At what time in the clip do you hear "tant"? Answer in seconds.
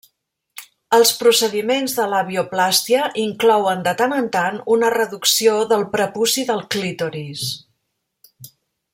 3.99-4.15, 4.37-4.57